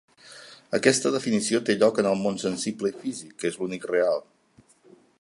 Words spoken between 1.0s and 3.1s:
definició té lloc en el món sensible i